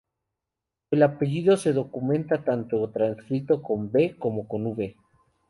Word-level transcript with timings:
El 0.89 1.03
apellido 1.03 1.57
se 1.57 1.73
documenta 1.73 2.43
tanto 2.43 2.89
transcrito 2.89 3.61
con 3.61 3.91
"B" 3.91 4.15
como 4.17 4.47
con 4.47 4.65
"V". 4.65 4.95